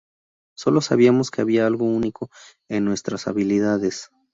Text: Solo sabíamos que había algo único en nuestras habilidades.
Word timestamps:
Solo 0.57 0.81
sabíamos 0.81 1.29
que 1.29 1.41
había 1.43 1.67
algo 1.67 1.85
único 1.85 2.31
en 2.69 2.85
nuestras 2.85 3.27
habilidades. 3.27 4.09